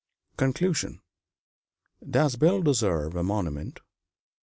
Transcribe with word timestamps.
CONCLUSION 0.35 0.99
DOES 2.09 2.35
BILL 2.37 2.63
DESERVE 2.63 3.15
A 3.15 3.21
MONUMENT? 3.21 3.81